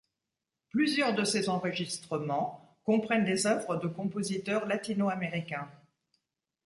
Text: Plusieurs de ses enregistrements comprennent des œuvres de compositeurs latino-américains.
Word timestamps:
Plusieurs 0.71 1.13
de 1.13 1.23
ses 1.23 1.47
enregistrements 1.47 2.75
comprennent 2.85 3.23
des 3.23 3.45
œuvres 3.45 3.75
de 3.75 3.87
compositeurs 3.87 4.65
latino-américains. 4.65 5.69